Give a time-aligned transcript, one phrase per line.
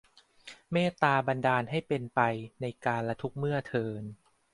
[0.71, 2.19] เมตตาบันดาลให้เป็นไป
[2.61, 4.03] ในกาลทุกเมื่อเทอญ